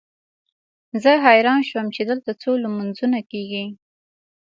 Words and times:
زه 1.03 1.11
حیران 1.25 1.61
شوم 1.69 1.87
چې 1.95 2.01
دلته 2.09 2.31
څو 2.41 2.51
لمونځونه 2.63 3.19
کېږي. 3.31 3.65